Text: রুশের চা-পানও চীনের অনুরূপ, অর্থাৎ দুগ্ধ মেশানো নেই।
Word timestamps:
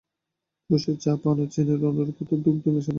রুশের 0.69 0.97
চা-পানও 0.97 1.45
চীনের 1.45 1.79
অনুরূপ, 1.83 2.17
অর্থাৎ 2.21 2.39
দুগ্ধ 2.45 2.63
মেশানো 2.65 2.77
নেই। 2.77 2.89